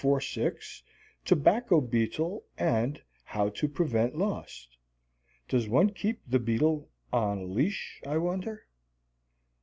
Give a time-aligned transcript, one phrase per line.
[0.03, 0.81] 846,
[1.25, 4.67] "Tobacco Beetle and How to Prevent Loss."
[5.47, 8.65] (Does one keep the beetle on a leash, I wonder?)